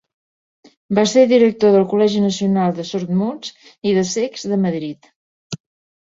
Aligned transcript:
Va 0.99 1.01
ser 1.09 1.25
director 1.31 1.75
del 1.75 1.83
col·legi 1.91 2.23
nacional 2.23 2.73
de 2.79 2.85
sordmuts 2.91 3.51
i 3.91 3.91
de 3.99 4.05
cecs 4.13 4.47
de 4.53 4.59
Madrid. 4.63 5.11